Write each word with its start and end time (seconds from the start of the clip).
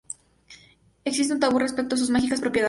Existe 1.05 1.31
un 1.31 1.39
tabú 1.39 1.59
respecto 1.59 1.93
a 1.93 1.97
sus 1.99 2.09
mágicas 2.09 2.39
propiedades. 2.41 2.59